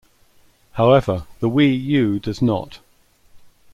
[0.71, 2.79] However, the Wii U does not.